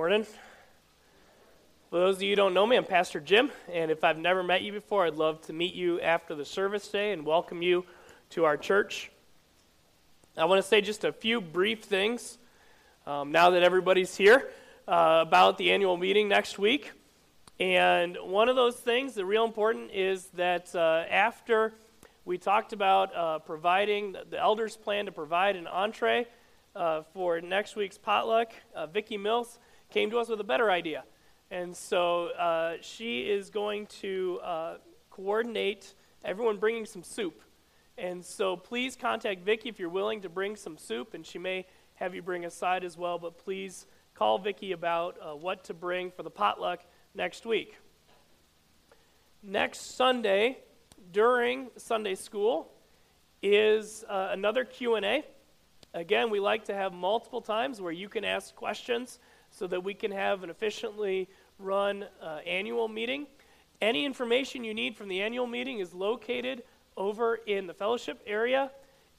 [0.00, 0.24] morning.
[1.90, 4.42] For those of you who don't know me, I'm Pastor Jim, and if I've never
[4.42, 7.84] met you before, I'd love to meet you after the service today and welcome you
[8.30, 9.10] to our church.
[10.38, 12.38] I want to say just a few brief things
[13.06, 14.48] um, now that everybody's here
[14.88, 16.92] uh, about the annual meeting next week.
[17.58, 21.74] And one of those things that real important is that uh, after
[22.24, 26.26] we talked about uh, providing, the elders plan to provide an entree
[26.74, 28.50] uh, for next week's potluck.
[28.74, 29.58] Uh, Vicki Mills
[29.90, 31.04] came to us with a better idea.
[31.50, 34.74] And so uh, she is going to uh,
[35.10, 35.94] coordinate
[36.24, 37.42] everyone bringing some soup.
[37.98, 41.66] And so please contact Vicki if you're willing to bring some soup, and she may
[41.94, 43.18] have you bring a side as well.
[43.18, 46.80] But please call Vicki about uh, what to bring for the potluck
[47.14, 47.76] next week.
[49.42, 50.58] Next Sunday,
[51.12, 52.70] during Sunday school,
[53.42, 55.24] is uh, another Q&A.
[55.94, 59.18] Again, we like to have multiple times where you can ask questions
[59.50, 63.26] so that we can have an efficiently run uh, annual meeting.
[63.80, 66.62] Any information you need from the annual meeting is located
[66.96, 68.70] over in the fellowship area.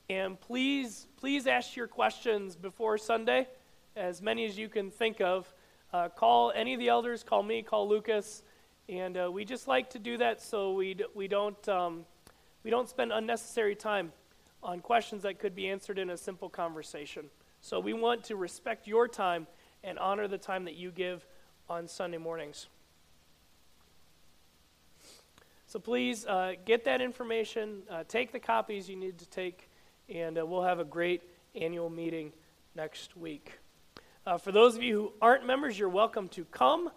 [0.10, 3.48] And please, please ask your questions before Sunday,
[3.96, 5.54] as many as you can think of.
[5.94, 8.44] Uh, call any of the elders, call me, call Lucas.
[8.88, 12.06] And uh, we just like to do that so we, we, don't, um,
[12.64, 14.12] we don't spend unnecessary time
[14.64, 17.26] on questions that could be answered in a simple conversation.
[17.62, 19.48] So we want to respect your time
[19.84, 21.26] and honor the time that you give
[21.70, 22.68] on Sunday mornings.
[25.68, 29.70] So please uh, get that information, uh, take the copies you need to take,
[30.10, 31.24] and uh, we'll have a great
[31.56, 32.34] annual meeting
[32.76, 33.60] next week.
[34.26, 36.90] Uh, for those of you who aren't members, you're welcome to come.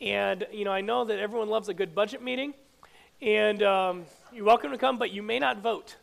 [0.00, 2.54] And, you know, I know that everyone loves a good budget meeting,
[3.22, 5.96] and um, you're welcome to come, but you may not vote.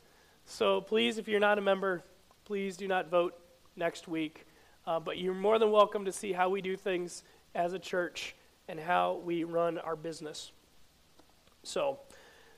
[0.45, 2.03] So please, if you're not a member,
[2.45, 3.37] please do not vote
[3.75, 4.45] next week.
[4.87, 7.23] Uh, but you're more than welcome to see how we do things
[7.55, 8.35] as a church
[8.67, 10.51] and how we run our business.
[11.63, 11.97] So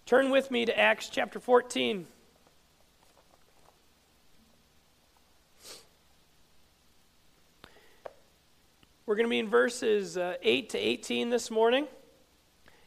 [0.06, 2.06] turn with me to Acts chapter 14.
[9.06, 11.88] We're going to be in verses uh, 8 to 18 this morning.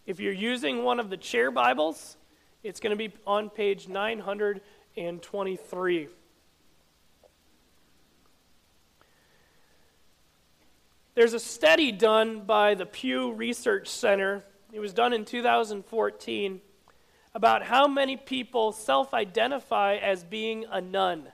[0.04, 2.18] If you're using one of the chair Bibles,
[2.62, 4.60] it's going to be on page 900
[4.98, 6.08] and 23.
[11.12, 14.44] There's a study done by the Pew Research Center.
[14.72, 16.60] It was done in 2014
[17.34, 21.26] about how many people self identify as being a nun.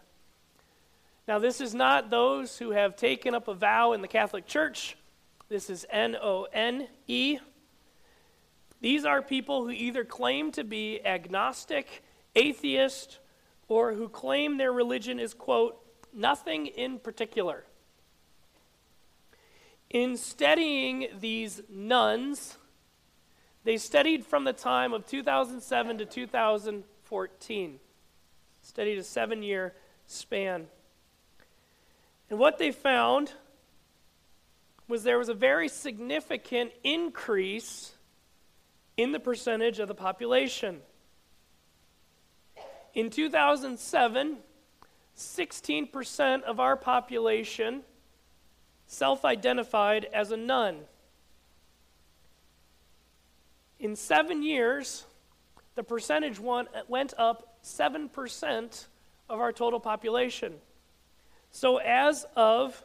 [1.28, 4.96] Now, this is not those who have taken up a vow in the Catholic Church.
[5.50, 7.38] This is N O N E.
[8.80, 12.02] These are people who either claim to be agnostic,
[12.34, 13.18] atheist,
[13.68, 15.78] or who claim their religion is, quote,
[16.14, 17.64] nothing in particular.
[19.96, 22.58] In studying these nones,
[23.64, 27.80] they studied from the time of 2007 to 2014,
[28.60, 29.72] studied a seven year
[30.06, 30.66] span.
[32.28, 33.32] And what they found
[34.86, 37.94] was there was a very significant increase
[38.98, 40.82] in the percentage of the population.
[42.92, 44.36] In 2007,
[45.16, 47.82] 16% of our population
[48.86, 50.80] self identified as a none.
[53.78, 55.04] In seven years,
[55.74, 58.86] the percentage went up 7%
[59.28, 60.54] of our total population.
[61.50, 62.82] So as of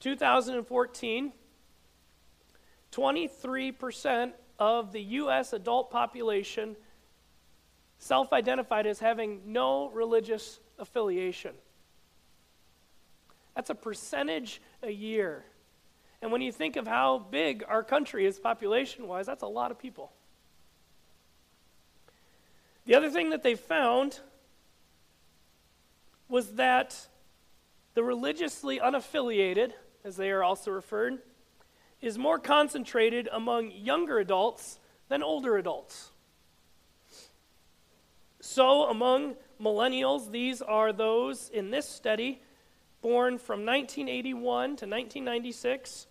[0.00, 1.32] 2014,
[2.90, 5.52] 23% of the U.S.
[5.52, 6.76] adult population
[7.98, 11.52] self identified as having no religious affiliation.
[13.54, 15.44] That's a percentage a year.
[16.20, 19.70] And when you think of how big our country is population wise, that's a lot
[19.70, 20.12] of people.
[22.84, 24.20] The other thing that they found
[26.28, 27.08] was that
[27.94, 29.72] the religiously unaffiliated,
[30.04, 31.18] as they are also referred,
[32.00, 36.10] is more concentrated among younger adults than older adults.
[38.40, 42.42] So, among millennials, these are those in this study
[43.02, 44.42] born from 1981
[44.76, 46.06] to 1996.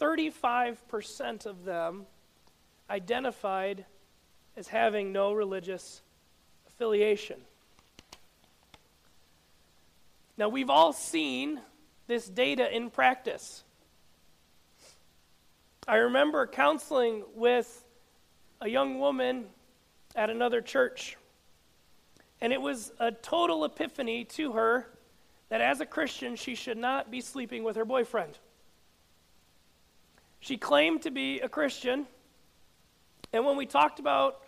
[0.00, 2.06] 35% of them
[2.90, 3.84] identified
[4.56, 6.02] as having no religious
[6.66, 7.36] affiliation.
[10.36, 11.60] Now, we've all seen
[12.08, 13.64] this data in practice.
[15.88, 17.84] I remember counseling with
[18.60, 19.46] a young woman
[20.14, 21.16] at another church
[22.40, 24.88] and it was a total epiphany to her
[25.48, 28.38] that as a Christian, she should not be sleeping with her boyfriend.
[30.40, 32.06] She claimed to be a Christian.
[33.32, 34.42] And when we talked about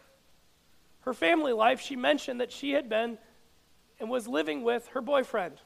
[1.00, 3.18] her family life, she mentioned that she had been
[4.00, 5.60] and was living with her boyfriend.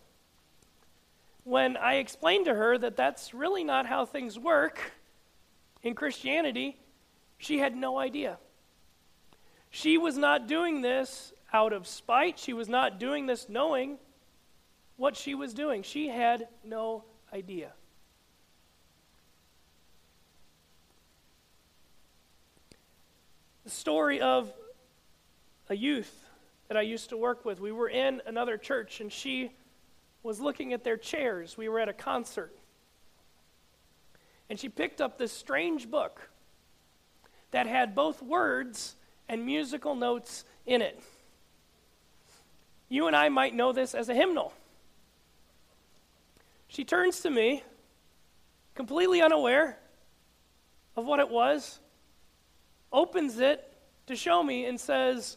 [1.45, 4.93] When I explained to her that that's really not how things work
[5.83, 6.77] in Christianity,
[7.39, 8.39] she had no idea.
[9.71, 12.39] She was not doing this out of spite.
[12.39, 13.99] She was not doing this knowing
[15.03, 15.83] what she was doing.
[15.83, 17.03] She had no
[17.33, 17.73] idea.
[23.65, 24.53] The story of
[25.69, 26.31] a youth
[26.69, 27.59] that I used to work with.
[27.59, 29.51] We were in another church, and she
[30.23, 31.57] was looking at their chairs.
[31.57, 32.57] We were at a concert.
[34.49, 36.31] And she picked up this strange book
[37.51, 38.95] that had both words
[39.29, 41.03] and musical notes in it.
[42.89, 44.53] You and I might know this as a hymnal.
[46.73, 47.63] She turns to me,
[48.75, 49.79] completely unaware
[50.97, 51.81] of what it was,
[52.91, 53.77] opens it
[54.07, 55.37] to show me, and says,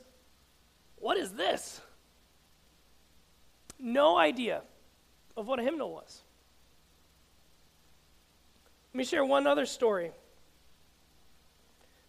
[0.95, 1.81] What is this?
[3.77, 4.61] No idea
[5.35, 6.21] of what a hymnal was.
[8.93, 10.11] Let me share one other story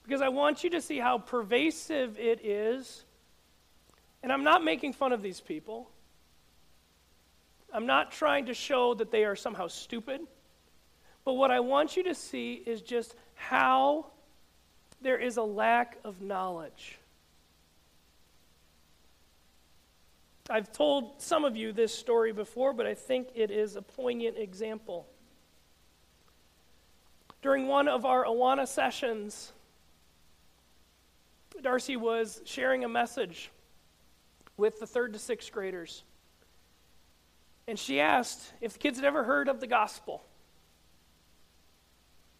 [0.05, 3.05] because I want you to see how pervasive it is.
[4.23, 5.91] And I'm not making fun of these people.
[7.77, 10.23] I'm not trying to show that they are somehow stupid.
[11.27, 14.07] But what I want you to see is just how
[15.03, 16.99] there is a lack of knowledge.
[20.49, 24.39] I've told some of you this story before, but I think it is a poignant
[24.39, 25.07] example.
[27.43, 29.53] During one of our Awana sessions,
[31.61, 33.51] Darcy was sharing a message
[34.57, 36.05] with the third to sixth graders.
[37.69, 40.23] And she asked if the kids had ever heard of the gospel.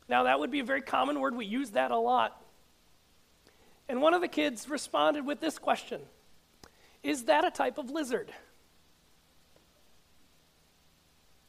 [0.09, 1.35] Now, that would be a very common word.
[1.35, 2.41] We use that a lot.
[3.89, 6.01] And one of the kids responded with this question
[7.03, 8.33] Is that a type of lizard?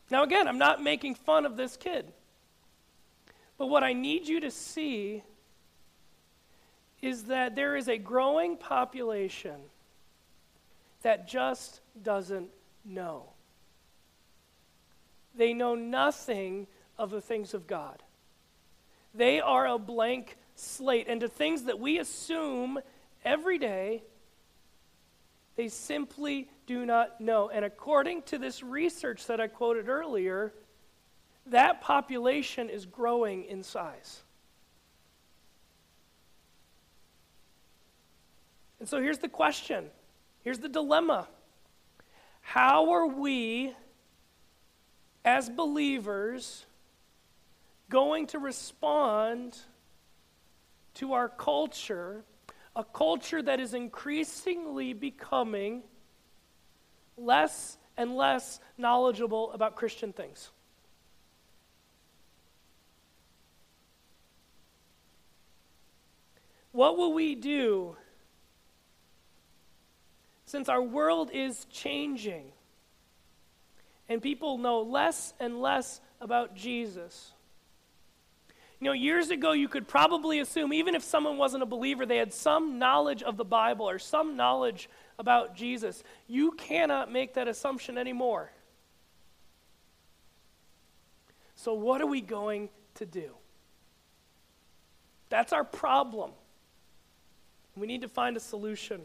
[0.09, 2.12] Now, again, I'm not making fun of this kid.
[3.57, 5.24] But what I need you to see
[7.01, 9.56] is that there is a growing population
[11.01, 12.50] that just doesn't
[12.85, 13.25] know.
[15.38, 16.68] They know nothing
[16.98, 18.04] of the things of God.
[19.13, 21.07] They are a blank slate.
[21.07, 22.80] And to things that we assume
[23.24, 24.04] every day,
[25.56, 27.50] they simply do not know.
[27.50, 30.54] And according to this research that I quoted earlier,
[31.48, 34.22] that population is growing in size.
[38.80, 39.89] And so here's the question
[40.44, 41.28] here's the dilemma.
[42.42, 43.74] How are we,
[45.25, 46.65] as believers,
[47.89, 49.57] going to respond
[50.95, 52.23] to our culture,
[52.75, 55.83] a culture that is increasingly becoming
[57.17, 60.51] less and less knowledgeable about Christian things?
[66.71, 67.97] What will we do
[70.45, 72.51] since our world is changing
[74.09, 77.31] and people know less and less about Jesus?
[78.79, 82.17] You know, years ago, you could probably assume, even if someone wasn't a believer, they
[82.17, 84.87] had some knowledge of the Bible or some knowledge
[85.17, 86.03] about Jesus.
[86.27, 88.51] You cannot make that assumption anymore.
[91.55, 93.31] So, what are we going to do?
[95.29, 96.31] That's our problem.
[97.75, 99.01] We need to find a solution.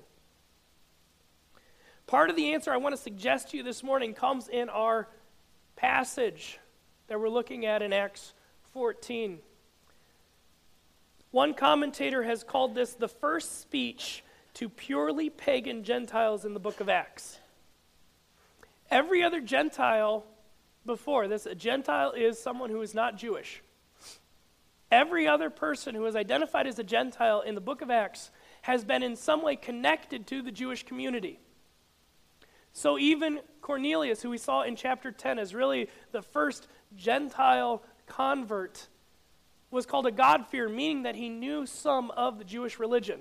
[2.12, 5.08] Part of the answer I want to suggest to you this morning comes in our
[5.76, 6.58] passage
[7.06, 8.34] that we're looking at in Acts
[8.74, 9.38] 14.
[11.30, 16.80] One commentator has called this the first speech to purely pagan Gentiles in the book
[16.80, 17.38] of Acts.
[18.90, 20.26] Every other Gentile
[20.84, 23.62] before this, a Gentile is someone who is not Jewish.
[24.90, 28.84] Every other person who is identified as a Gentile in the book of Acts has
[28.84, 31.40] been in some way connected to the Jewish community.
[32.72, 38.88] So even Cornelius, who we saw in chapter 10 as really the first Gentile convert,
[39.70, 43.20] was called a God-fearer, meaning that he knew some of the Jewish religion.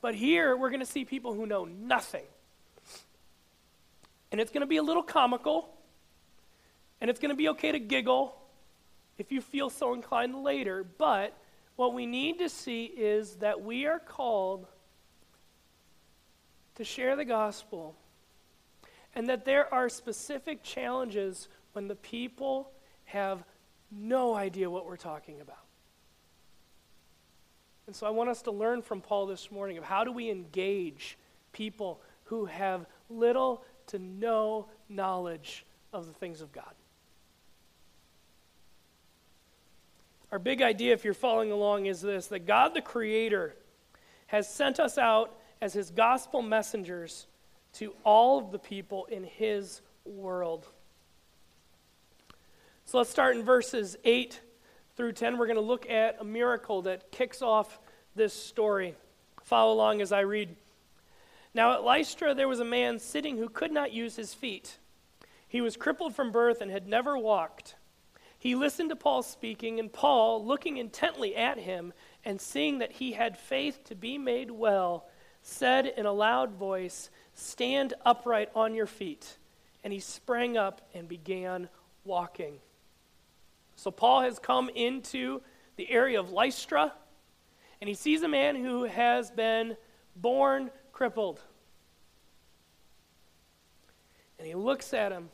[0.00, 2.24] But here we're going to see people who know nothing.
[4.30, 5.70] And it's going to be a little comical,
[7.00, 8.34] and it's going to be okay to giggle
[9.18, 11.36] if you feel so inclined later, but
[11.74, 14.66] what we need to see is that we are called
[16.78, 17.94] to share the gospel
[19.14, 22.70] and that there are specific challenges when the people
[23.04, 23.42] have
[23.90, 25.56] no idea what we're talking about.
[27.88, 30.30] And so I want us to learn from Paul this morning of how do we
[30.30, 31.18] engage
[31.52, 36.74] people who have little to no knowledge of the things of God.
[40.30, 43.56] Our big idea, if you're following along, is this that God the Creator
[44.28, 47.26] has sent us out as His gospel messengers
[47.74, 50.66] to all of the people in His world.
[52.84, 54.40] So let's start in verses 8
[54.96, 55.36] through 10.
[55.36, 57.78] We're going to look at a miracle that kicks off
[58.16, 58.94] this story.
[59.42, 60.56] Follow along as I read.
[61.54, 64.78] Now at Lystra there was a man sitting who could not use his feet.
[65.46, 67.74] He was crippled from birth and had never walked.
[68.38, 71.92] He listened to Paul speaking, and Paul, looking intently at him
[72.24, 75.08] and seeing that he had faith to be made well,
[75.48, 79.38] said in a loud voice, Stand upright on your feet.
[79.84, 81.68] And he sprang up and began
[82.04, 82.58] walking.
[83.76, 85.40] So Paul has come into
[85.76, 86.92] the area of Lystra,
[87.80, 89.76] and he sees a man who has been
[90.16, 91.40] born crippled.
[94.38, 95.30] And he looks at him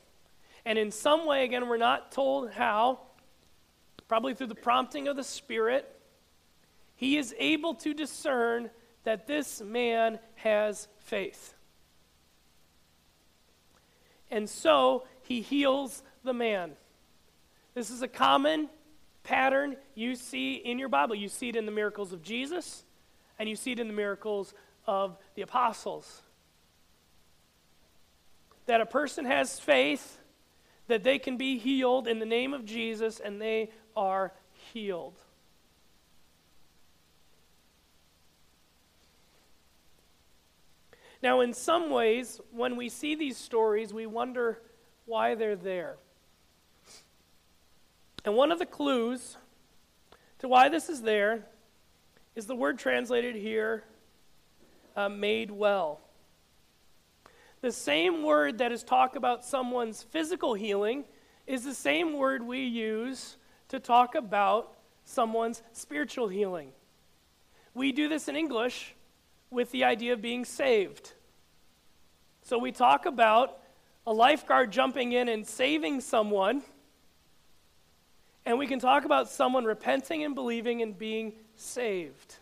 [0.65, 3.01] and in some way, again, we're not told how,
[4.09, 5.91] probably through the prompting of the Spirit,
[6.97, 8.71] he is able to discern
[9.05, 11.55] that this man has faith.
[14.31, 16.73] And so he heals the man.
[17.75, 18.69] This is a common
[19.23, 21.15] pattern you see in your Bible.
[21.15, 22.85] You see it in the miracles of Jesus,
[23.39, 24.55] and you see it in the miracles
[24.87, 26.23] of the apostles.
[28.67, 30.19] That a person has faith
[30.87, 34.33] that they can be healed in the name of Jesus, and they are
[34.73, 35.19] healed.
[41.25, 44.61] Now, in some ways, when we see these stories, we wonder
[45.07, 45.97] why they're there.
[48.27, 49.39] And one of the clues
[50.41, 51.47] to why this is there
[52.35, 53.85] is the word translated here,
[54.97, 56.03] uh, made well.
[57.63, 61.05] The same word that is talk about someone's physical healing
[61.47, 63.39] is the same word we use
[63.69, 64.75] to talk about
[65.07, 66.73] someone's spiritual healing.
[67.73, 68.94] We do this in English
[69.55, 71.13] with the idea of being saved.
[72.43, 73.59] So we talk about
[74.07, 76.63] a lifeguard jumping in and saving someone,
[78.45, 82.37] and we can talk about someone repenting and believing and being saved.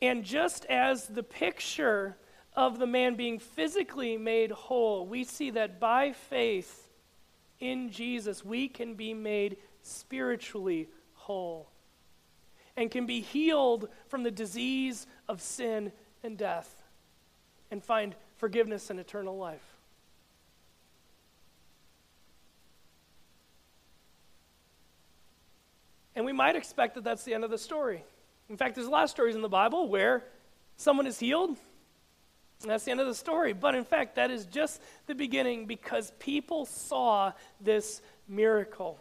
[0.00, 2.16] And just as the picture
[2.54, 6.88] of the man being physically made whole, we see that by faith
[7.60, 11.68] in Jesus, we can be made spiritually whole
[12.76, 16.82] and can be healed from the disease of sin and death
[17.70, 19.64] and find forgiveness and eternal life.
[26.16, 28.04] And we might expect that that's the end of the story.
[28.48, 30.22] In fact, there's a lot of stories in the Bible where
[30.76, 31.56] someone is healed
[32.64, 33.52] and that's the end of the story.
[33.52, 38.98] But in fact, that is just the beginning because people saw this miracle.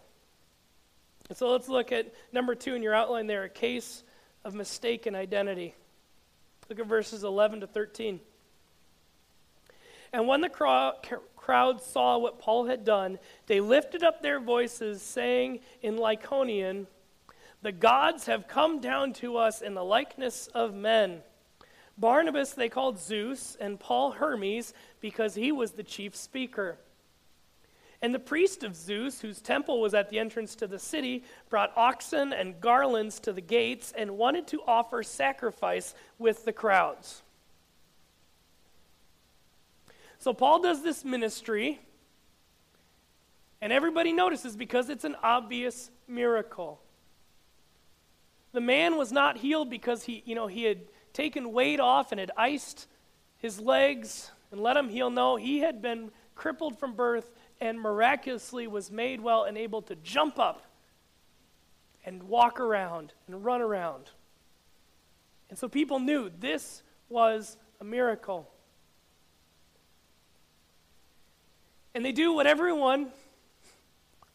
[1.34, 4.04] And so let's look at number two in your outline there a case
[4.46, 5.74] of mistaken identity.
[6.70, 8.20] Look at verses 11 to 13.
[10.14, 10.50] And when the
[11.36, 16.86] crowd saw what Paul had done, they lifted up their voices, saying in Lycaonian,
[17.64, 21.24] The gods have come down to us in the likeness of men.
[21.98, 24.72] Barnabas they called Zeus, and Paul Hermes,
[25.02, 26.78] because he was the chief speaker.
[28.04, 31.72] And the priest of Zeus, whose temple was at the entrance to the city, brought
[31.78, 37.24] oxen and garlands to the gates and wanted to offer sacrifice with the crowds.
[40.20, 41.80] So Paul does this ministry,
[43.62, 46.82] and everybody notices because it's an obvious miracle.
[48.52, 50.82] The man was not healed because he, you know, he had
[51.14, 52.86] taken weight off and had iced
[53.38, 55.10] his legs and let him heal.
[55.10, 59.96] No, he had been crippled from birth and miraculously was made well and able to
[59.96, 60.66] jump up
[62.06, 64.10] and walk around and run around.
[65.50, 68.50] And so people knew this was a miracle.
[71.96, 73.12] And they do what everyone,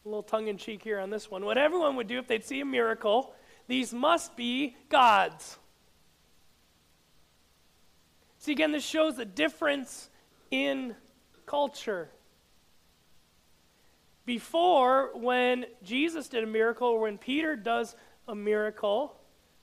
[0.05, 2.45] a little tongue in cheek here on this one, what everyone would do if they'd
[2.45, 3.33] see a miracle.
[3.67, 5.57] These must be gods.
[8.39, 10.09] See, again, this shows the difference
[10.49, 10.95] in
[11.49, 12.09] culture.
[14.25, 17.95] Before, when Jesus did a miracle, or when Peter does
[18.27, 19.15] a miracle,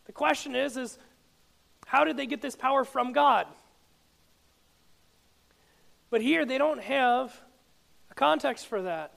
[0.07, 0.99] the question is, is
[1.87, 3.47] how did they get this power from God?
[6.11, 7.41] But here, they don't have
[8.11, 9.13] a context for that.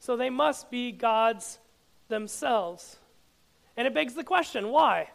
[0.00, 1.60] So they must be gods
[2.08, 2.96] themselves.
[3.76, 5.10] And it begs the question why?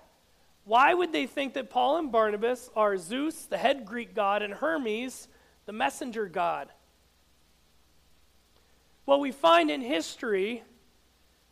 [0.64, 4.54] Why would they think that Paul and Barnabas are Zeus, the head Greek god, and
[4.54, 5.28] Hermes,
[5.68, 6.70] the messenger god?
[9.06, 10.64] Well, we find in history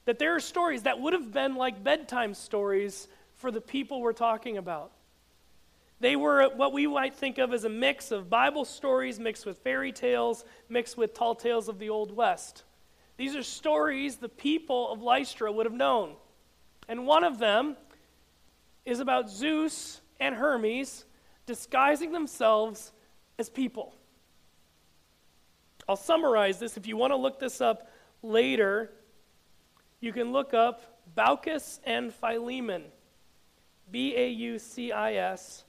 [0.05, 4.13] that there are stories that would have been like bedtime stories for the people we're
[4.13, 4.91] talking about.
[6.00, 9.57] They were what we might think of as a mix of Bible stories mixed with
[9.60, 12.63] fairy tales, mixed with tall tales of the Old West.
[13.17, 16.15] These are stories the people of Lystra would have known.
[16.88, 17.75] And one of them
[18.86, 21.05] is about Zeus and Hermes
[21.45, 22.91] disguising themselves
[23.38, 23.93] as people.
[25.88, 26.77] I'll summarize this.
[26.77, 27.92] If you want to look this up
[28.24, 28.92] later,
[30.00, 32.84] you can look up Baucis and Philemon.
[33.92, 35.63] B A U C I S,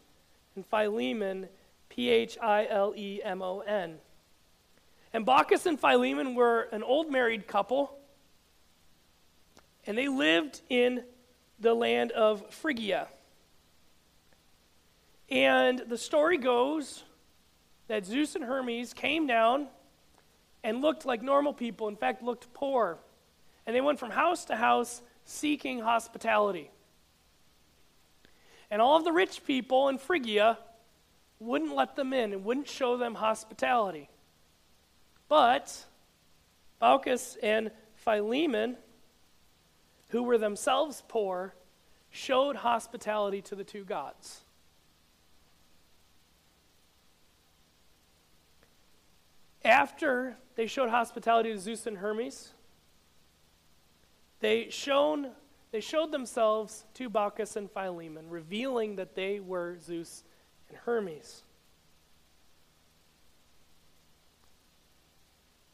[0.54, 1.49] and Philemon,
[1.88, 3.99] P H I L E M O N.
[5.12, 7.96] And Baucis and Philemon were an old married couple,
[9.87, 11.04] and they lived in
[11.61, 13.08] the land of Phrygia.
[15.30, 17.02] And the story goes
[17.88, 19.68] that Zeus and Hermes came down
[20.66, 22.99] and looked like normal people, in fact, looked poor.
[23.66, 26.73] And they went from house to house seeking hospitality.
[28.68, 30.58] And all of the rich people in Phrygia
[31.38, 34.11] wouldn't let them in and wouldn't show them hospitality.
[35.28, 35.85] But
[36.82, 38.76] Baucis and Philemon,
[40.08, 41.54] who were themselves poor,
[42.11, 44.40] showed hospitality to the two gods.
[49.66, 52.52] After they showed hospitality to Zeus and Hermes,
[54.38, 55.32] they, shown,
[55.73, 60.23] they showed themselves to Baucis and Philemon, revealing that they were Zeus
[60.68, 61.42] and Hermes.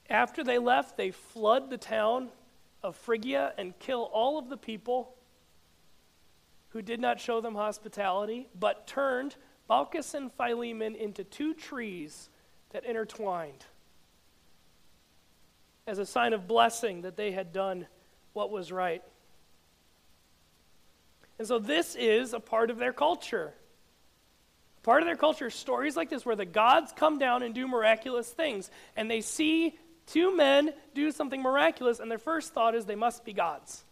[0.09, 2.31] After they left, they flood the town
[2.83, 5.15] of Phrygia and kill all of the people
[6.71, 9.37] who did not show them hospitality, but turned
[9.69, 12.31] Baucis and Philemon into two trees
[12.71, 13.67] that intertwined
[15.93, 17.87] as a sign of blessing that they had done
[18.33, 19.03] what was right.
[21.39, 23.53] And so this is a part of their culture.
[24.85, 28.27] Part of their culture stories like this where the gods come down and do miraculous
[28.27, 32.95] things, and they see two men do something miraculous, and their first thought is they
[32.95, 33.85] must be gods.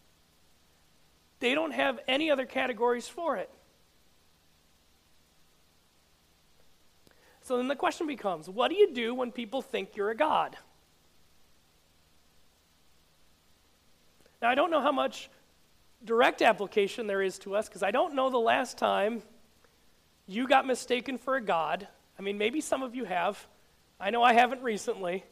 [1.40, 3.50] They don't have any other categories for it.
[7.42, 10.56] So then the question becomes what do you do when people think you're a god?
[14.42, 15.28] Now, I don't know how much
[16.04, 19.22] direct application there is to us because I don't know the last time
[20.26, 21.86] you got mistaken for a God.
[22.18, 23.46] I mean, maybe some of you have.
[23.98, 25.24] I know I haven't recently.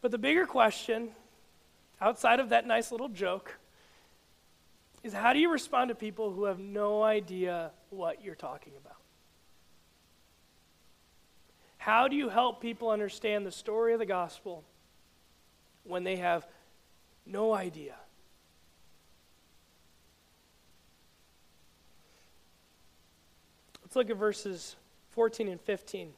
[0.00, 1.10] But the bigger question,
[2.00, 3.58] outside of that nice little joke,
[5.02, 8.96] is how do you respond to people who have no idea what you're talking about?
[11.76, 14.64] How do you help people understand the story of the gospel
[15.84, 16.46] when they have
[17.26, 17.94] no idea.
[23.82, 24.76] Let's look at verses
[25.12, 26.12] 14 and 15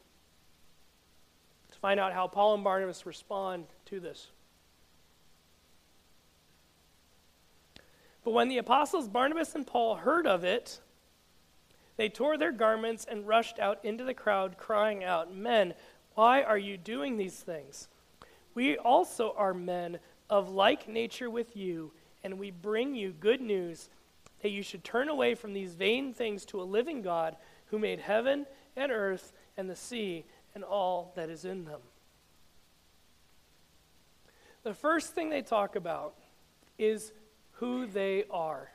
[1.70, 4.28] to find out how Paul and Barnabas respond to this.
[8.24, 10.80] But when the apostles Barnabas and Paul heard of it,
[11.96, 15.74] they tore their garments and rushed out into the crowd, crying out, Men,
[16.14, 17.88] why are you doing these things?
[18.54, 23.88] We also are men of like nature with you, and we bring you good news
[24.42, 27.36] that you should turn away from these vain things to a living God
[27.66, 31.80] who made heaven and earth and the sea and all that is in them.
[34.62, 36.14] The first thing they talk about
[36.78, 37.12] is
[37.52, 38.70] who they are.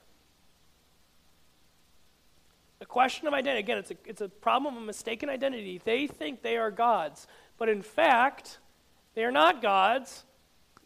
[2.80, 5.82] The question of identity, again, it's a, it's a problem of mistaken identity.
[5.84, 8.60] They think they are gods, but in fact,
[9.16, 10.24] they are not gods,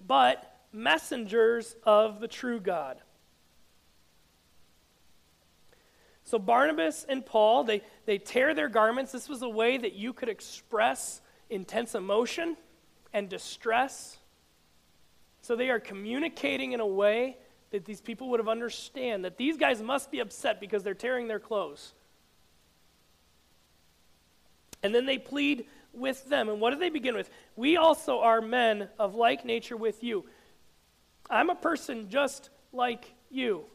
[0.07, 3.01] but messengers of the true God.
[6.23, 9.11] So Barnabas and Paul, they, they tear their garments.
[9.11, 12.55] This was a way that you could express intense emotion
[13.11, 14.19] and distress.
[15.41, 17.37] So they are communicating in a way
[17.71, 21.27] that these people would have understand that these guys must be upset because they're tearing
[21.27, 21.93] their clothes.
[24.83, 26.49] And then they plead with them.
[26.49, 27.29] And what do they begin with?
[27.55, 30.25] We also are men of like nature with you.
[31.29, 33.65] I'm a person just like you.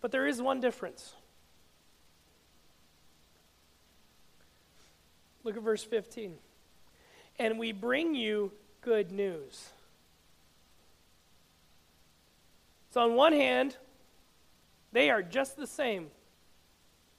[0.00, 1.14] But there is one difference.
[5.44, 6.34] Look at verse 15.
[7.38, 9.70] And we bring you good news.
[12.90, 13.76] So, on one hand,
[14.92, 16.08] they are just the same.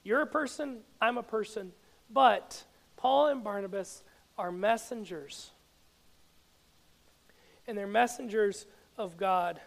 [0.04, 1.72] You're a person, I'm a person,
[2.10, 2.64] but
[2.98, 4.04] Paul and Barnabas
[4.38, 5.52] are messengers.
[7.68, 8.66] And they're messengers
[8.98, 9.62] of God.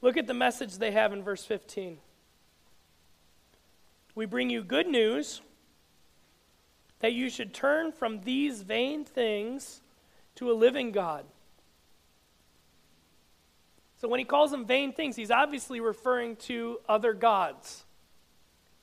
[0.00, 1.98] Look at the message they have in verse 15.
[4.14, 5.40] We bring you good news
[7.00, 9.80] that you should turn from these vain things
[10.36, 11.24] to a living God.
[14.00, 17.84] So when he calls them vain things, he's obviously referring to other gods.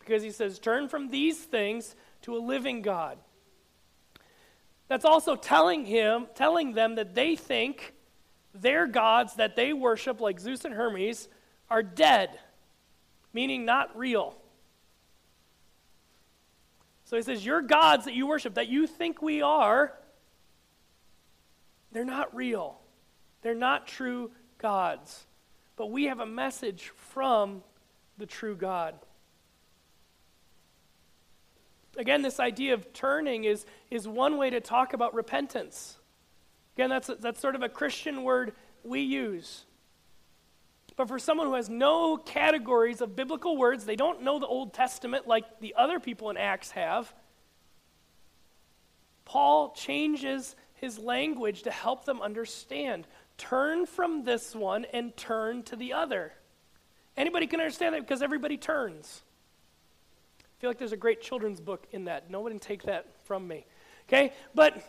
[0.09, 3.19] Because he says, turn from these things to a living God.
[4.87, 7.93] That's also telling him, telling them that they think
[8.55, 11.27] their gods that they worship, like Zeus and Hermes,
[11.69, 12.39] are dead,
[13.33, 14.35] meaning not real.
[17.05, 19.93] So he says, Your gods that you worship, that you think we are,
[21.91, 22.79] they're not real.
[23.43, 25.27] They're not true gods.
[25.75, 27.61] But we have a message from
[28.17, 28.95] the true God.
[31.99, 35.97] Again, this idea of turning is, is one way to talk about repentance.
[36.77, 38.53] Again, that's, that's sort of a Christian word
[38.85, 39.65] we use.
[40.95, 44.73] But for someone who has no categories of biblical words, they don't know the Old
[44.73, 47.13] Testament like the other people in Acts have,
[49.25, 53.07] Paul changes his language to help them understand.
[53.37, 56.31] Turn from this one and turn to the other.
[57.17, 59.21] Anybody can understand that because everybody turns.
[60.59, 62.29] I feel like there's a great children's book in that.
[62.29, 63.65] No Nobody take that from me.
[64.09, 64.33] Okay?
[64.53, 64.83] But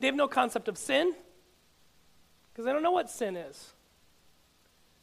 [0.00, 1.14] they have no concept of sin
[2.52, 3.72] because they don't know what sin is.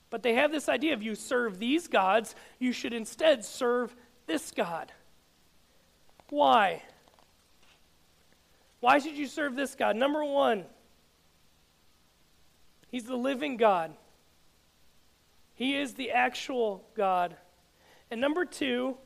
[0.10, 3.96] But they have this idea if you serve these gods, you should instead serve
[4.28, 4.92] this God.
[6.30, 6.84] Why?
[8.82, 9.96] Why should you serve this God?
[9.96, 10.66] Number one,
[12.90, 13.94] He's the living God,
[15.54, 17.38] He is the actual God.
[18.12, 18.98] And number two,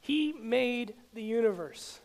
[0.00, 2.00] He made the universe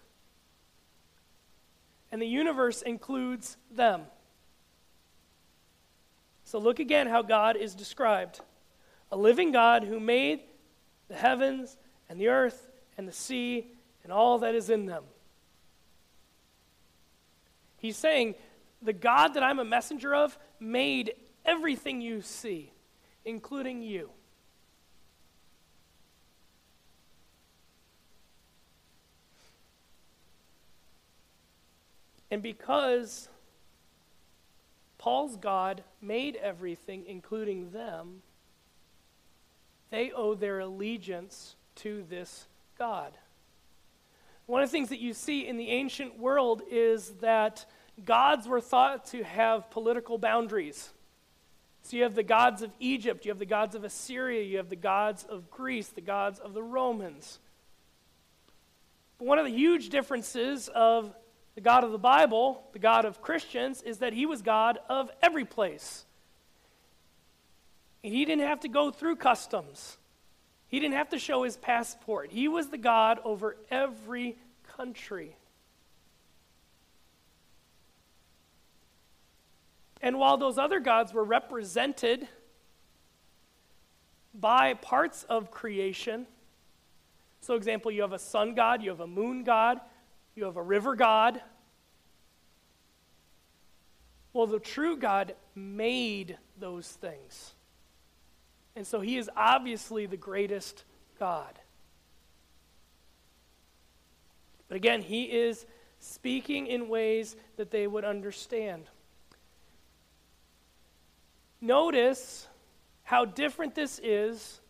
[2.12, 4.02] and the universe includes them.
[6.44, 8.42] So look again how God is described
[9.12, 10.42] a living God who made
[11.08, 11.78] the heavens
[12.10, 13.68] and the earth and the sea
[14.04, 15.04] and all that is in them.
[17.78, 18.36] He's saying,
[18.84, 21.14] The God that I'm a messenger of made
[21.44, 22.72] everything you see,
[23.26, 24.12] including you.
[32.32, 33.30] And because
[34.98, 38.22] Paul's God made everything, including them,
[39.90, 42.46] they owe their allegiance to this
[42.78, 43.14] God.
[44.46, 47.66] One of the things that you see in the ancient world is that
[48.06, 50.92] gods were thought to have political boundaries.
[51.84, 54.70] So you have the gods of Egypt, you have the gods of Assyria, you have
[54.70, 57.40] the gods of Greece, the gods of the Romans.
[59.18, 61.14] But one of the huge differences of
[61.56, 65.12] the God of the Bible, the God of Christians, is that he was God of
[65.22, 66.06] every place.
[68.02, 69.98] He didn't have to go through customs.
[70.68, 72.32] He didn't have to show his passport.
[72.32, 74.38] He was the God over every
[74.78, 75.36] country.
[80.02, 82.28] And while those other gods were represented
[84.34, 86.26] by parts of creation,
[87.42, 89.82] so example, you have a sun god, you have a moon god,
[90.40, 91.42] you have a river God.
[94.32, 97.54] Well, the true God made those things.
[98.74, 100.86] And so he is obviously the greatest
[101.20, 101.60] God.
[104.70, 105.66] But again, he is
[106.00, 108.86] speaking in ways that they would understand.
[111.60, 112.48] Notice
[113.04, 114.62] how different this is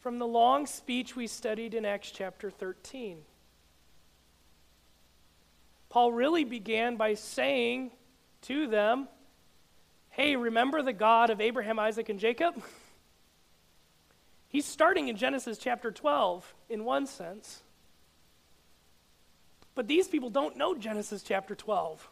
[0.00, 3.18] from the long speech we studied in Acts chapter 13.
[5.96, 7.90] Paul really began by saying
[8.42, 9.08] to them,
[10.10, 12.62] Hey, remember the God of Abraham, Isaac, and Jacob?
[14.50, 17.62] He's starting in Genesis chapter 12 in one sense.
[19.74, 22.06] But these people don't know Genesis chapter 12.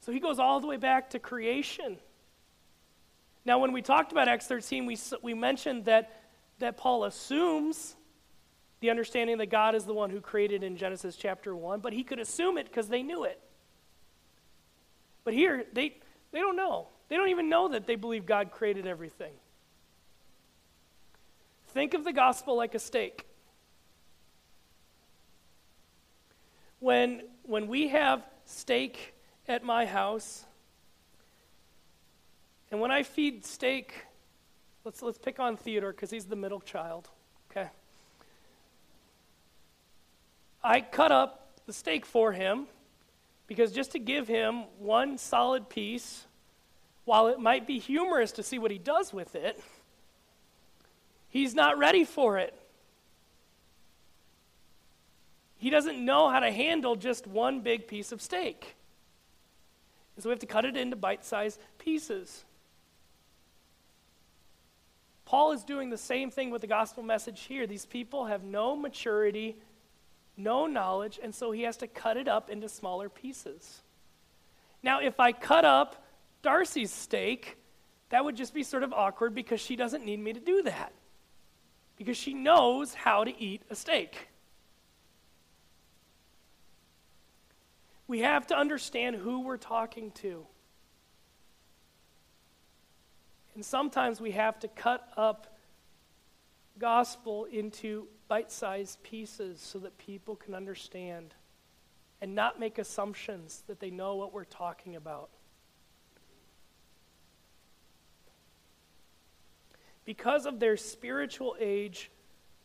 [0.00, 1.98] So he goes all the way back to creation.
[3.44, 6.20] Now, when we talked about Acts 13, we, we mentioned that,
[6.58, 7.94] that Paul assumes
[8.82, 12.04] the understanding that God is the one who created in Genesis chapter 1, but he
[12.04, 13.40] could assume it because they knew it.
[15.24, 15.96] But here, they,
[16.32, 16.88] they don't know.
[17.08, 19.32] They don't even know that they believe God created everything.
[21.68, 23.24] Think of the gospel like a steak.
[26.82, 29.14] when, when we have steak
[29.46, 30.44] at my house,
[32.72, 34.04] and when I feed steak,
[34.84, 37.08] let's, let's pick on Theodore because he's the middle child,
[37.50, 37.68] okay?
[40.62, 42.66] I cut up the steak for him
[43.46, 46.26] because just to give him one solid piece,
[47.04, 49.60] while it might be humorous to see what he does with it,
[51.28, 52.54] he's not ready for it.
[55.56, 58.74] He doesn't know how to handle just one big piece of steak.
[60.18, 62.44] So we have to cut it into bite sized pieces.
[65.24, 67.66] Paul is doing the same thing with the gospel message here.
[67.66, 69.56] These people have no maturity,
[70.42, 73.82] no knowledge, and so he has to cut it up into smaller pieces.
[74.82, 76.04] Now, if I cut up
[76.42, 77.56] Darcy's steak,
[78.10, 80.92] that would just be sort of awkward because she doesn't need me to do that.
[81.96, 84.28] Because she knows how to eat a steak.
[88.06, 90.46] We have to understand who we're talking to.
[93.54, 95.56] And sometimes we have to cut up
[96.78, 101.34] gospel into bite sized pieces so that people can understand
[102.22, 105.28] and not make assumptions that they know what we're talking about.
[110.06, 112.10] Because of their spiritual age,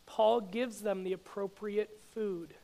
[0.06, 2.54] Paul gives them the appropriate food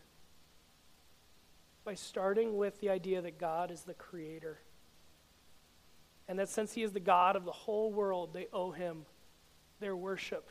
[1.85, 4.61] by starting with the idea that God is the creator.
[6.27, 9.05] And that since he is the God of the whole world, they owe him
[9.79, 10.49] their worship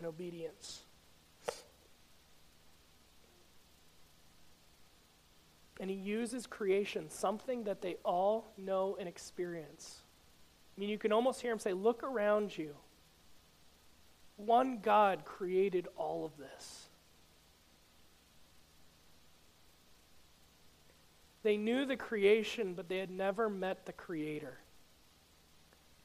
[0.00, 0.82] and obedience.
[5.80, 10.02] And he uses creation, something that they all know and experience.
[10.76, 12.74] I mean, you can almost hear him say, Look around you.
[14.36, 16.88] One God created all of this.
[21.42, 24.58] They knew the creation, but they had never met the Creator.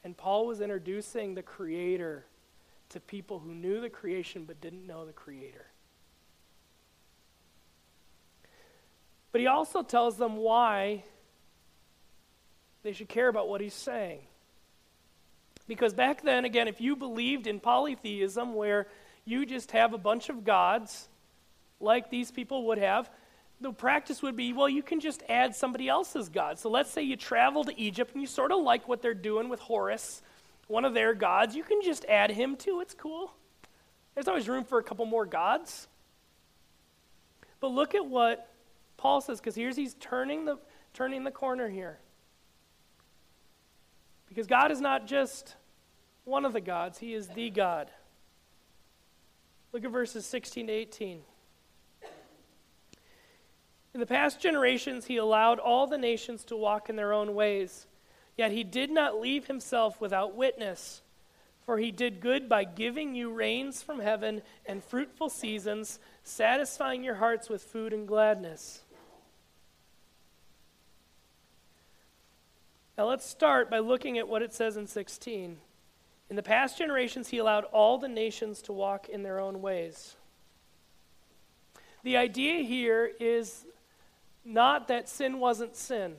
[0.04, 2.26] And Paul was introducing the Creator
[2.90, 5.66] to people who knew the creation but didn't know the Creator.
[9.34, 11.04] But he also tells them why
[12.84, 14.20] they should care about what he's saying.
[15.68, 18.88] Because back then, again, if you believed in polytheism, where
[19.26, 21.08] you just have a bunch of gods,
[21.80, 23.10] like these people would have,
[23.60, 26.60] the practice would be well, you can just add somebody else's god.
[26.60, 29.50] So let's say you travel to Egypt and you sort of like what they're doing
[29.50, 30.22] with Horus,
[30.68, 31.56] one of their gods.
[31.56, 32.82] You can just add him too.
[32.82, 33.34] It's cool.
[34.14, 35.88] There's always room for a couple more gods.
[37.60, 38.53] But look at what
[38.98, 40.58] Paul says, because here's he's turning the,
[40.94, 42.00] turning the corner here.
[44.28, 45.56] Because God is not just
[46.26, 47.92] one of the gods, He is the God.
[49.72, 51.22] Look at verses 16 to 18.
[53.94, 57.86] In the past generations, He allowed all the nations to walk in their own ways,
[58.36, 61.03] yet He did not leave Himself without witness.
[61.66, 67.16] For he did good by giving you rains from heaven and fruitful seasons, satisfying your
[67.16, 68.82] hearts with food and gladness.
[72.98, 75.58] Now let's start by looking at what it says in 16.
[76.30, 80.16] In the past generations, he allowed all the nations to walk in their own ways.
[82.04, 83.66] The idea here is
[84.44, 86.18] not that sin wasn't sin,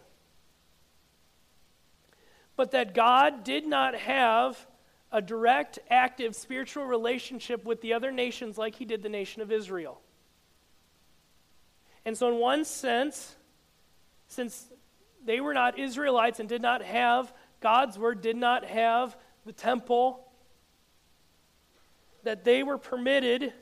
[2.57, 4.67] but that God did not have
[5.15, 9.53] a direct, active spiritual relationship with the other nations like he did the nation of
[9.53, 10.01] Israel.
[12.05, 13.37] And so, in one sense,
[14.27, 14.67] since
[15.25, 20.27] they were not Israelites and did not have God's word, did not have the temple,
[22.25, 23.53] that they were permitted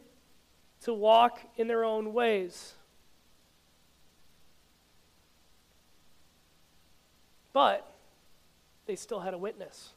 [0.84, 2.72] to walk in their own ways.
[7.52, 7.86] But
[8.86, 9.92] they still had a witness.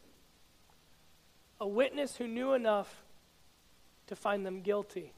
[1.60, 3.04] A witness who knew enough
[4.08, 5.14] to find them guilty.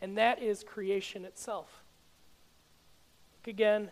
[0.00, 1.84] And that is creation itself.
[3.38, 3.90] Look again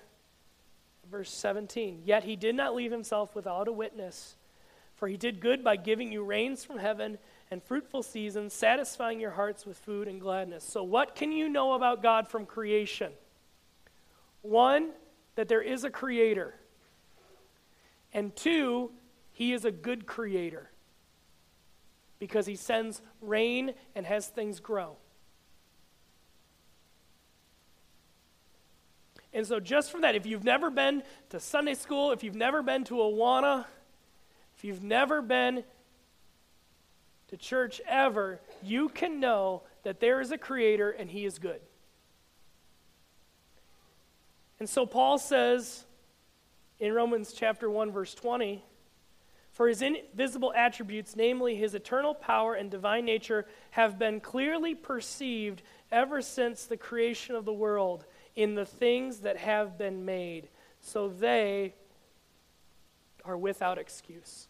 [1.10, 2.02] verse 17.
[2.04, 4.36] Yet he did not leave himself without a witness,
[4.94, 7.18] for he did good by giving you rains from heaven
[7.50, 10.62] and fruitful seasons, satisfying your hearts with food and gladness.
[10.62, 13.12] So, what can you know about God from creation?
[14.42, 14.90] One,
[15.34, 16.54] that there is a creator.
[18.12, 18.90] And two,
[19.32, 20.69] he is a good creator
[22.20, 24.96] because he sends rain and has things grow.
[29.32, 32.62] And so, just from that, if you've never been to Sunday school, if you've never
[32.62, 33.64] been to Awana,
[34.56, 35.64] if you've never been
[37.28, 41.60] to church ever, you can know that there is a creator and he is good.
[44.58, 45.84] And so Paul says
[46.80, 48.62] in Romans chapter 1 verse 20,
[49.52, 55.62] for his invisible attributes, namely his eternal power and divine nature, have been clearly perceived
[55.90, 58.04] ever since the creation of the world
[58.36, 60.48] in the things that have been made,
[60.80, 61.74] so they
[63.24, 64.46] are without excuse.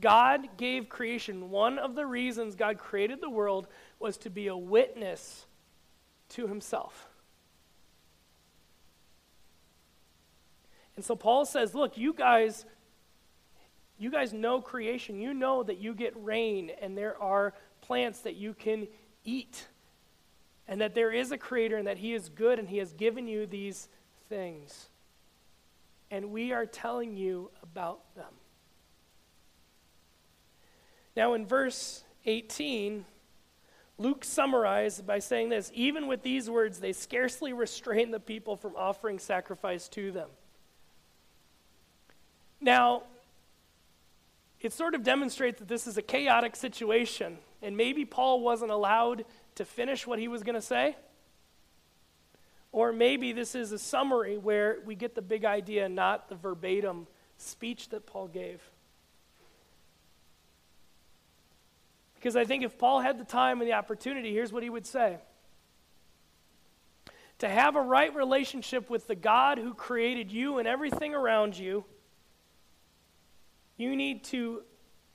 [0.00, 1.50] God gave creation.
[1.50, 3.66] One of the reasons God created the world
[3.98, 5.46] was to be a witness
[6.30, 7.08] to himself.
[10.96, 12.64] And so Paul says, look, you guys
[13.98, 15.20] you guys know creation.
[15.20, 18.88] You know that you get rain and there are plants that you can
[19.24, 19.68] eat.
[20.68, 23.26] And that there is a creator and that he is good and he has given
[23.26, 23.88] you these
[24.28, 24.90] things.
[26.10, 28.34] And we are telling you about them.
[31.16, 33.06] Now, in verse 18,
[33.96, 38.74] Luke summarized by saying this Even with these words, they scarcely restrain the people from
[38.76, 40.28] offering sacrifice to them.
[42.60, 43.02] Now,
[44.60, 49.24] it sort of demonstrates that this is a chaotic situation, and maybe Paul wasn't allowed
[49.56, 50.96] to finish what he was going to say.
[52.72, 57.06] Or maybe this is a summary where we get the big idea, not the verbatim
[57.38, 58.60] speech that Paul gave.
[62.14, 64.86] Because I think if Paul had the time and the opportunity, here's what he would
[64.86, 65.18] say
[67.38, 71.84] To have a right relationship with the God who created you and everything around you,
[73.76, 74.62] you need to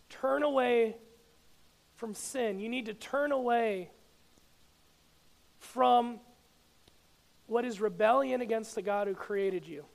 [0.09, 0.97] turn away
[1.95, 2.59] from sin.
[2.59, 3.89] You need to turn away
[5.59, 6.19] from
[7.47, 9.85] what is rebellion against the God who created you.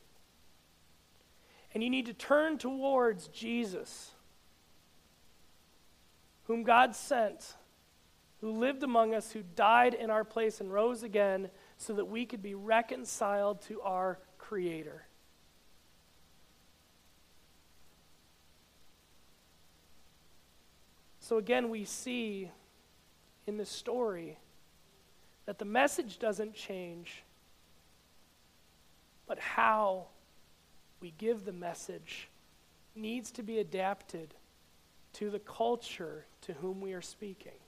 [1.75, 4.13] And you need to turn towards Jesus
[6.47, 7.55] whom God sent,
[8.41, 12.25] who lived among us, who died in our place and rose again so that we
[12.25, 15.06] could be reconciled to our Creator.
[21.27, 22.53] So again, we see
[23.49, 24.39] in this story
[25.45, 27.25] that the message doesn't change,
[29.27, 30.05] but how
[31.01, 32.29] we give the message
[32.95, 34.35] needs to be adapted
[35.15, 37.59] to the culture to whom we are speaking.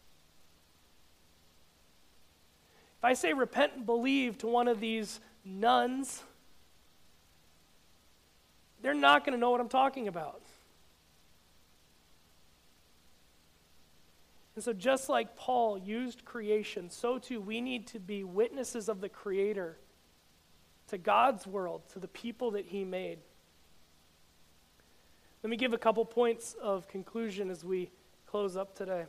[2.98, 6.22] If I say repent and believe to one of these nones,
[8.82, 10.42] they're not going to know what I'm talking about.
[14.58, 19.00] And so, just like Paul used creation, so too we need to be witnesses of
[19.00, 19.78] the Creator
[20.88, 23.20] to God's world, to the people that He made.
[25.44, 27.92] Let me give a couple points of conclusion as we
[28.26, 29.02] close up today.
[29.02, 29.08] I've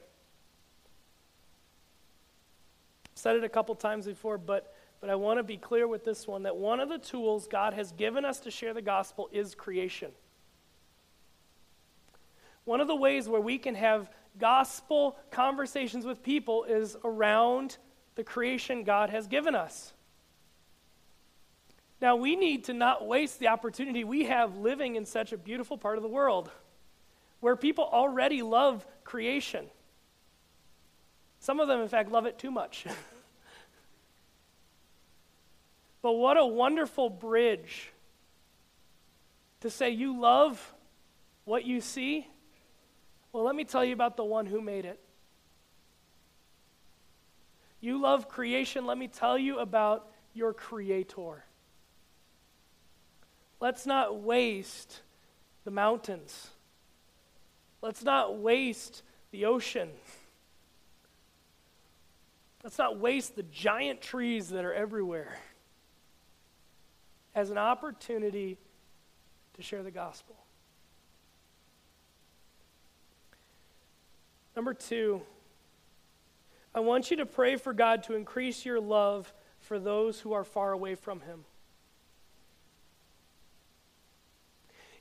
[3.15, 6.27] said it a couple times before, but, but I want to be clear with this
[6.27, 9.55] one that one of the tools God has given us to share the gospel is
[9.55, 10.11] creation.
[12.65, 17.77] One of the ways where we can have gospel conversations with people is around
[18.15, 19.93] the creation God has given us.
[22.01, 25.77] Now, we need to not waste the opportunity we have living in such a beautiful
[25.77, 26.49] part of the world
[27.41, 29.65] where people already love creation.
[31.39, 32.85] Some of them, in fact, love it too much.
[36.01, 37.91] but what a wonderful bridge
[39.61, 40.73] to say, You love
[41.45, 42.27] what you see?
[43.31, 44.99] Well, let me tell you about the one who made it.
[47.81, 48.85] You love creation.
[48.85, 51.43] Let me tell you about your creator.
[53.59, 55.01] Let's not waste
[55.63, 56.49] the mountains.
[57.81, 59.89] Let's not waste the ocean.
[62.63, 65.37] Let's not waste the giant trees that are everywhere
[67.33, 68.57] as an opportunity
[69.53, 70.35] to share the gospel.
[74.59, 75.21] Number two,
[76.75, 80.43] I want you to pray for God to increase your love for those who are
[80.43, 81.45] far away from Him.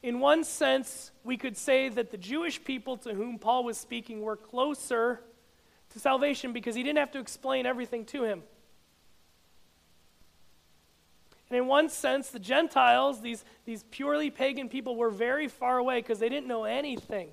[0.01, 4.23] In one sense, we could say that the Jewish people to whom Paul was speaking
[4.23, 5.23] were closer
[5.91, 8.45] to salvation because he didn't have to explain everything to him.
[11.51, 16.01] And in one sense, the Gentiles, these, these purely pagan people, were very far away
[16.01, 17.31] because they didn't know anything.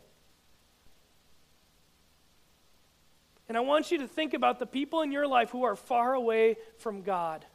[3.48, 6.14] And I want you to think about the people in your life who are far
[6.14, 7.46] away from God.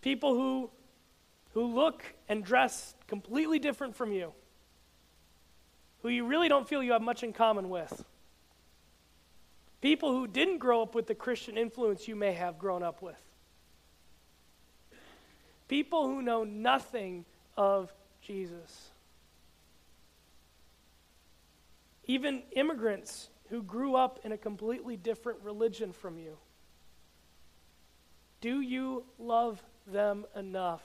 [0.00, 0.70] People who
[1.54, 4.32] who look and dress completely different from you,
[6.02, 8.04] who you really don't feel you have much in common with.
[9.80, 13.20] People who didn't grow up with the Christian influence you may have grown up with.
[15.68, 17.24] People who know nothing
[17.56, 18.90] of Jesus.
[22.06, 26.36] Even immigrants who grew up in a completely different religion from you.
[28.40, 30.82] Do you love them enough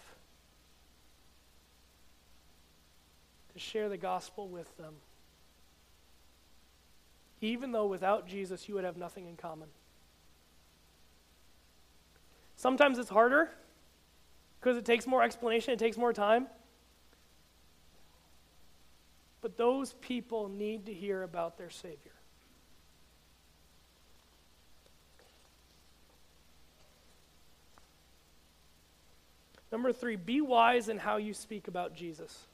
[3.53, 4.93] to share the gospel with them?
[7.41, 9.69] Even though without Jesus you would have nothing in common.
[12.55, 13.49] Sometimes it's harder
[14.59, 16.45] because it takes more explanation, it takes more time.
[19.41, 22.11] But those people need to hear about their Savior.
[29.71, 32.45] Number three, be wise in how you speak about Jesus.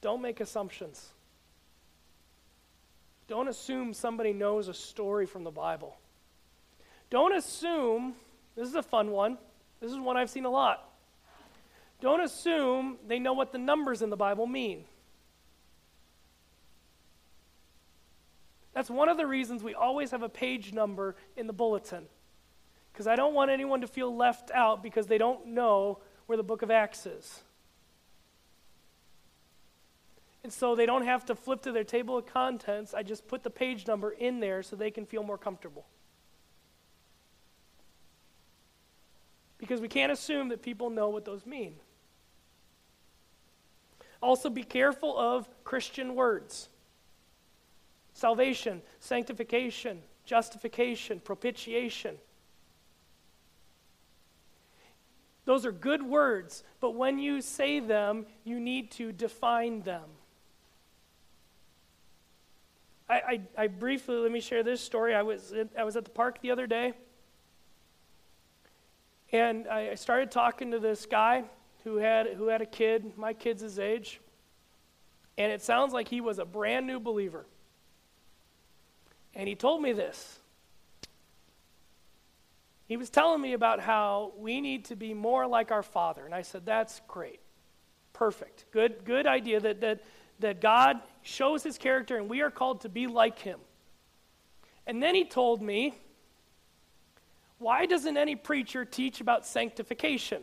[0.00, 1.10] Don't make assumptions.
[3.28, 5.96] Don't assume somebody knows a story from the Bible.
[7.10, 8.14] Don't assume,
[8.56, 9.38] this is a fun one,
[9.80, 10.84] this is one I've seen a lot.
[12.00, 14.84] Don't assume they know what the numbers in the Bible mean.
[18.72, 22.06] That's one of the reasons we always have a page number in the bulletin.
[22.98, 26.42] Because I don't want anyone to feel left out because they don't know where the
[26.42, 27.44] book of Acts is.
[30.42, 32.94] And so they don't have to flip to their table of contents.
[32.94, 35.86] I just put the page number in there so they can feel more comfortable.
[39.58, 41.76] Because we can't assume that people know what those mean.
[44.20, 46.68] Also, be careful of Christian words
[48.12, 52.18] salvation, sanctification, justification, propitiation.
[55.48, 60.02] Those are good words, but when you say them, you need to define them.
[63.08, 65.14] I, I, I briefly, let me share this story.
[65.14, 66.92] I was, I was at the park the other day,
[69.32, 71.44] and I started talking to this guy
[71.82, 74.20] who had, who had a kid, my kid's his age,
[75.38, 77.46] and it sounds like he was a brand new believer.
[79.34, 80.40] And he told me this.
[82.88, 86.24] He was telling me about how we need to be more like our Father.
[86.24, 87.40] And I said, That's great.
[88.14, 88.64] Perfect.
[88.72, 90.00] Good, good idea that, that,
[90.40, 93.60] that God shows his character and we are called to be like him.
[94.86, 95.94] And then he told me,
[97.58, 100.42] Why doesn't any preacher teach about sanctification?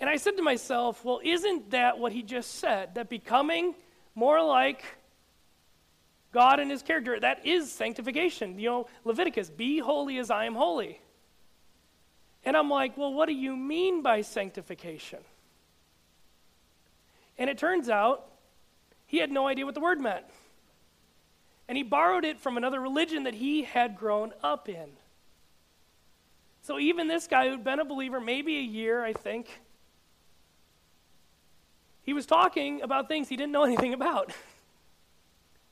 [0.00, 2.94] And I said to myself, well, isn't that what he just said?
[2.94, 3.74] That becoming
[4.14, 4.84] more like
[6.38, 8.60] God and his character, that is sanctification.
[8.60, 11.00] You know, Leviticus, be holy as I am holy.
[12.44, 15.18] And I'm like, well, what do you mean by sanctification?
[17.38, 18.24] And it turns out
[19.08, 20.26] he had no idea what the word meant.
[21.66, 24.90] And he borrowed it from another religion that he had grown up in.
[26.62, 29.60] So even this guy who'd been a believer maybe a year, I think,
[32.04, 34.32] he was talking about things he didn't know anything about.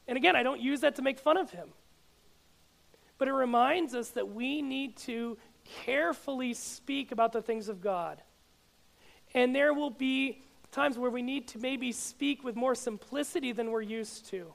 [0.09, 1.69] And again, I don't use that to make fun of him.
[3.19, 8.23] But it reminds us that we need to carefully speak about the things of God.
[9.35, 13.71] And there will be times where we need to maybe speak with more simplicity than
[13.71, 14.53] we're used to.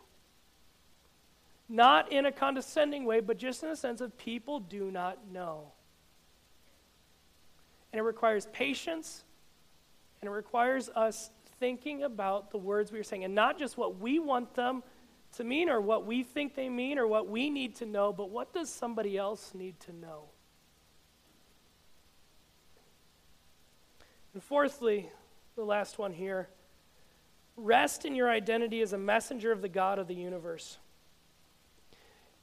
[1.68, 5.72] Not in a condescending way, but just in a sense of people do not know.
[7.91, 9.24] And it requires patience,
[10.22, 11.30] and it requires us
[11.60, 14.84] thinking about the words we are saying and not just what we want them
[15.38, 18.30] to mean or what we think they mean or what we need to know, but
[18.30, 20.26] what does somebody else need to know?
[24.34, 25.10] And fourthly,
[25.56, 26.50] the last one here
[27.58, 30.78] rest in your identity as a messenger of the God of the universe.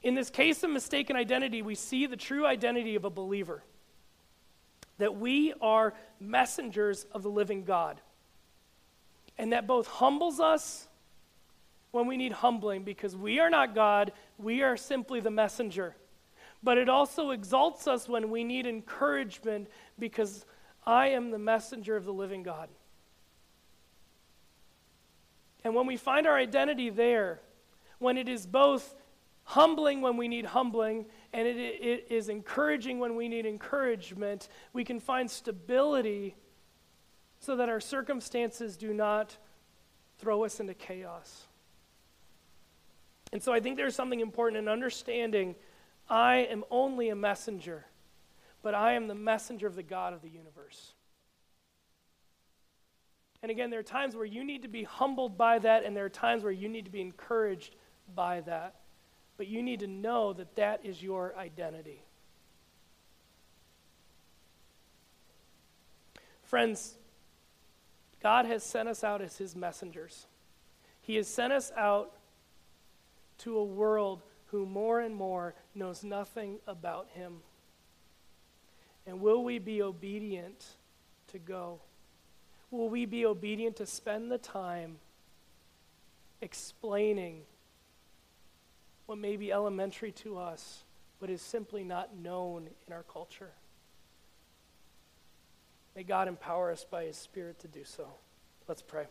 [0.02, 3.62] In this case of mistaken identity, we see the true identity of a believer
[4.98, 8.00] that we are messengers of the living God.
[9.38, 10.87] And that both humbles us
[11.90, 15.96] when we need humbling because we are not God, we are simply the messenger.
[16.62, 19.68] But it also exalts us when we need encouragement
[19.98, 20.44] because
[20.84, 22.68] I am the messenger of the living God.
[25.64, 27.40] And when we find our identity there,
[27.98, 28.94] when it is both
[29.48, 34.84] humbling when we need humbling and it, it is encouraging when we need encouragement, we
[34.84, 36.36] can find stability
[37.40, 39.38] so that our circumstances do not
[40.18, 41.47] throw us into chaos.
[43.32, 45.54] And so I think there's something important in understanding
[46.08, 47.84] I am only a messenger,
[48.62, 50.92] but I am the messenger of the God of the universe.
[53.42, 56.04] And again, there are times where you need to be humbled by that, and there
[56.04, 57.76] are times where you need to be encouraged
[58.14, 58.76] by that.
[59.36, 62.02] But you need to know that that is your identity.
[66.42, 66.94] Friends,
[68.20, 70.26] God has sent us out as His messengers.
[71.00, 72.17] He has sent us out
[73.38, 77.38] to a world who more and more knows nothing about Him.
[79.06, 80.64] And will we be obedient
[81.28, 81.80] to go?
[82.70, 84.98] Will we be obedient to spend the time
[86.40, 87.42] explaining
[89.06, 90.84] what may be elementary to us,
[91.18, 93.52] but is simply not known in our culture?
[95.96, 98.08] May God empower us by His Spirit to do so.
[98.68, 99.06] Let's pray.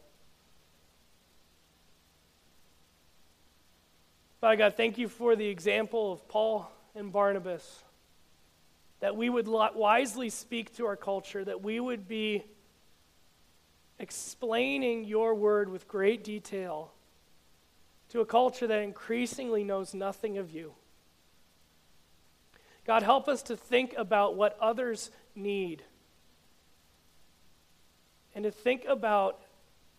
[4.40, 7.84] Father God, thank you for the example of Paul and Barnabas.
[9.00, 12.44] That we would wisely speak to our culture, that we would be
[14.00, 16.92] explaining your word with great detail
[18.10, 20.74] to a culture that increasingly knows nothing of you.
[22.86, 25.84] God, help us to think about what others need
[28.36, 29.42] and to think about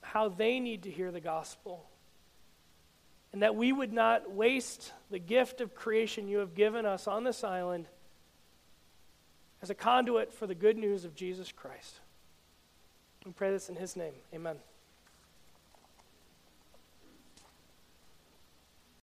[0.01, 1.88] how they need to hear the gospel.
[3.39, 7.23] And that we would not waste the gift of creation you have given us on
[7.23, 7.87] this island
[9.63, 12.01] as a conduit for the good news of Jesus Christ.
[13.25, 14.15] We pray this in his name.
[14.35, 14.57] Amen.